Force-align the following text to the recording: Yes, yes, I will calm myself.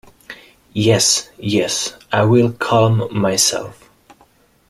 Yes, 0.73 1.29
yes, 1.37 1.93
I 2.11 2.23
will 2.23 2.53
calm 2.53 3.07
myself. 3.15 3.87